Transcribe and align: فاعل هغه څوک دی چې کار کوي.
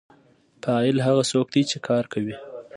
فاعل 0.63 0.97
هغه 1.07 1.23
څوک 1.31 1.47
دی 1.53 1.63
چې 1.69 1.77
کار 1.87 2.03
کوي. 2.13 2.35